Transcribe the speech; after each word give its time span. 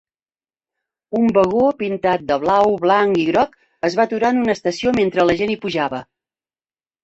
Un 1.19 1.29
vagó 1.37 1.65
pintat 1.81 2.23
de 2.31 2.39
blau, 2.45 2.73
blanc 2.87 3.21
i 3.27 3.27
groc 3.29 3.55
es 3.91 4.01
va 4.03 4.09
aturar 4.11 4.35
en 4.37 4.43
una 4.47 4.59
estació 4.61 4.99
mentre 4.99 5.31
la 5.33 5.41
gent 5.45 5.57
hi 5.57 5.63
pujava. 5.69 6.05